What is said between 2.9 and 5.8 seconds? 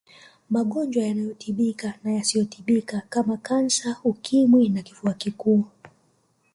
kama kansa ukimwi na kifua kikuu